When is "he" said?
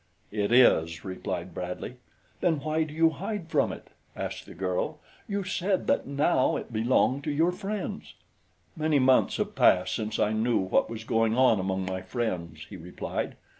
12.67-12.77